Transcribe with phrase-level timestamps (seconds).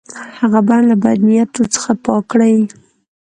[0.39, 2.55] هغه بڼ له بد نیتو څخه پاک کړي.